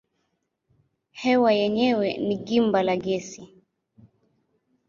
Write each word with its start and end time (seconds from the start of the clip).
Hewa 1.19 1.51
yenyewe 1.59 2.09
ni 2.25 2.35
gimba 2.45 2.83
la 2.83 2.95
gesi. 3.05 3.43